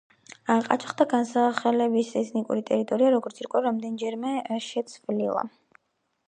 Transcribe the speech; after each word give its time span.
ყარაჩაელთა 0.51 1.05
განსახლების 1.11 2.09
ეთნიკური 2.21 2.63
ტერიტორია, 2.71 3.11
როგორც 3.17 3.43
ირკვევა, 3.45 3.63
რამდენჯერმე 3.67 4.33
შეცვლილა. 4.71 5.47